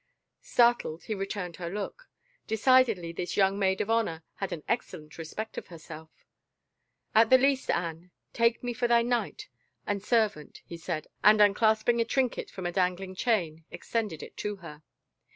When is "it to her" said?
14.23-14.81